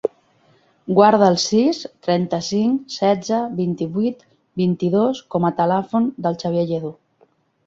[0.99, 4.25] Guarda el sis, trenta-cinc, setze, vint-i-vuit,
[4.63, 6.93] vint-i-dos com a telèfon del Xavier Lledo.